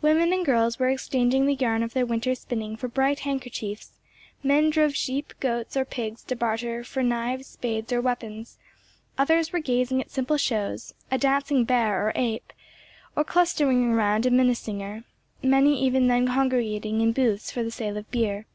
[0.00, 3.92] Women and girls were exchanging the yarn of their winter's spinning for bright handkerchiefs;
[4.42, 8.56] men drove sheep, goats, or pigs to barter for knives, spades, or weapons;
[9.18, 15.04] others were gazing at simple shows—a dancing bear or ape—or clustering round a Minnesinger;
[15.42, 18.46] many even then congregating in booths for the sale of beer.